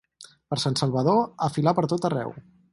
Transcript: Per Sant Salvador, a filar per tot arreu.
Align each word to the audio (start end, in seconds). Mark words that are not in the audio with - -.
Per 0.53 0.57
Sant 0.63 0.77
Salvador, 0.81 1.21
a 1.49 1.53
filar 1.59 1.77
per 1.81 1.87
tot 1.95 2.11
arreu. 2.13 2.37